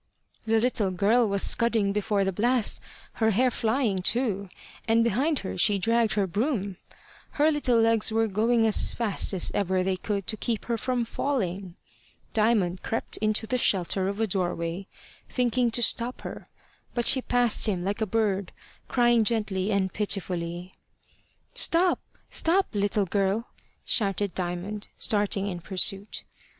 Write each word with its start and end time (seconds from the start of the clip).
The 0.45 0.59
little 0.59 0.89
girl 0.89 1.29
was 1.29 1.43
scudding 1.43 1.93
before 1.93 2.25
the 2.25 2.31
blast, 2.31 2.81
her 3.21 3.29
hair 3.29 3.51
flying 3.51 3.99
too, 3.99 4.49
and 4.87 5.03
behind 5.03 5.37
her 5.45 5.59
she 5.59 5.77
dragged 5.77 6.13
her 6.13 6.25
broom. 6.25 6.77
Her 7.33 7.51
little 7.51 7.79
legs 7.79 8.11
were 8.11 8.25
going 8.27 8.65
as 8.65 8.95
fast 8.95 9.31
as 9.31 9.51
ever 9.53 9.83
they 9.83 9.95
could 9.95 10.25
to 10.25 10.35
keep 10.35 10.65
her 10.65 10.75
from 10.75 11.05
falling. 11.05 11.75
Diamond 12.33 12.81
crept 12.81 13.17
into 13.17 13.45
the 13.45 13.59
shelter 13.59 14.07
of 14.07 14.19
a 14.19 14.25
doorway, 14.25 14.87
thinking 15.29 15.69
to 15.69 15.83
stop 15.83 16.21
her; 16.21 16.49
but 16.95 17.05
she 17.05 17.21
passed 17.21 17.67
him 17.67 17.83
like 17.83 18.01
a 18.01 18.07
bird, 18.07 18.51
crying 18.87 19.23
gently 19.23 19.71
and 19.71 19.93
pitifully. 19.93 20.73
"Stop! 21.53 21.99
stop! 22.27 22.65
little 22.73 23.05
girl," 23.05 23.49
shouted 23.85 24.33
Diamond, 24.33 24.87
starting 24.97 25.45
in 25.45 25.59
pursuit. 25.59 26.23